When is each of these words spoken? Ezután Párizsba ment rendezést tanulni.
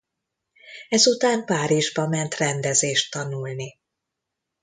Ezután 0.89 1.45
Párizsba 1.45 2.07
ment 2.07 2.35
rendezést 2.35 3.11
tanulni. 3.11 3.77